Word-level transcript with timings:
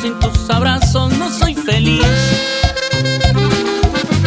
sin 0.00 0.18
tus 0.18 0.48
abrazos 0.48 1.12
no 1.18 1.30
soy 1.30 1.54
feliz. 1.54 2.02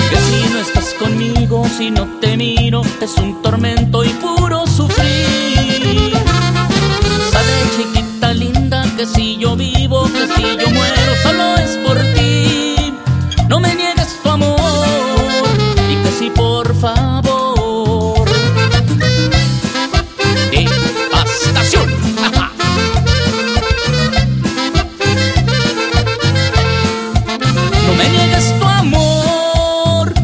Que 0.10 0.18
si 0.18 0.54
no 0.54 0.60
estás 0.60 0.94
conmigo, 1.00 1.66
si 1.78 1.90
no 1.90 2.06
te 2.20 2.38
miro, 2.38 2.82
es 3.02 3.16
un 3.18 3.42
tormento 3.42 4.04
y 4.04 4.10
puro 4.10 4.68
sufrir. 4.68 5.53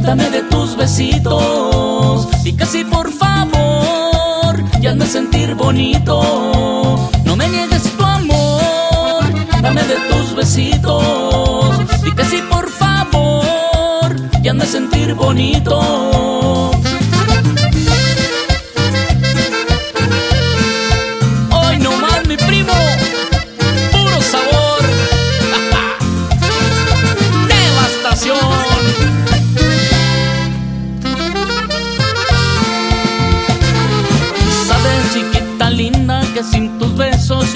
Dame 0.10 0.28
de 0.32 0.42
tus 0.42 0.76
besitos 0.76 2.28
y 2.44 2.54
que 2.54 2.66
si 2.66 2.84
por 2.84 3.12
favor 3.12 4.56
y 4.82 4.88
hazme 4.88 5.06
sentir 5.06 5.54
bonito. 5.54 6.16
No 7.26 7.36
me 7.36 7.48
niegues 7.48 7.84
tu 7.96 8.04
amor, 8.04 9.24
dame 9.62 9.84
de 9.84 9.98
tus 10.10 10.36
besitos 10.36 11.76
y 12.08 12.12
que 12.16 12.26
si 12.26 12.42
por 12.54 12.68
favor 12.72 14.16
y 14.44 14.48
hazme 14.48 14.66
sentir 14.66 15.14
bonito. 15.14 15.89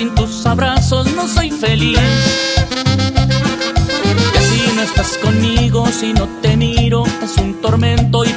Sin 0.03 0.15
tus 0.15 0.45
abrazos 0.45 1.09
no 1.13 1.27
soy 1.27 1.49
feliz. 1.49 1.97
Que 4.33 4.39
si 4.41 4.75
no 4.75 4.81
estás 4.81 5.17
conmigo, 5.19 5.87
si 5.87 6.13
no 6.13 6.27
te 6.41 6.57
miro, 6.57 7.03
es 7.21 7.37
un 7.37 7.53
tormento 7.61 8.25
y 8.25 8.29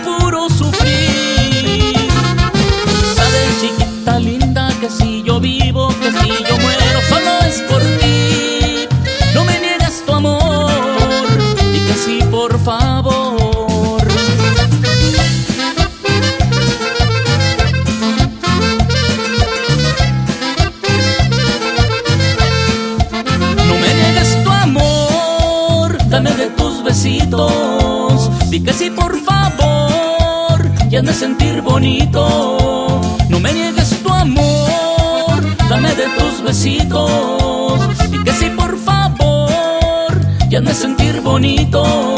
Di 28.56 28.62
que 28.62 28.72
sí, 28.72 28.88
por 28.88 29.14
favor, 29.20 30.58
y 30.90 30.96
hazme 30.96 31.12
sentir 31.12 31.60
bonito. 31.60 33.02
No 33.28 33.38
me 33.38 33.52
niegues 33.52 34.02
tu 34.02 34.10
amor, 34.10 35.42
dame 35.68 35.94
de 35.94 36.06
tus 36.16 36.42
besitos. 36.42 37.98
Di 38.10 38.24
que 38.24 38.32
sí, 38.32 38.48
por 38.56 38.78
favor, 38.78 40.10
y 40.48 40.56
hazme 40.56 40.72
sentir 40.72 41.20
bonito. 41.20 42.15